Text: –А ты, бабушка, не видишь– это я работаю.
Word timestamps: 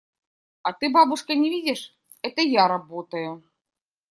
–А 0.67 0.71
ты, 0.73 0.89
бабушка, 0.89 1.35
не 1.35 1.51
видишь– 1.51 1.95
это 2.23 2.41
я 2.41 2.67
работаю. 2.67 3.43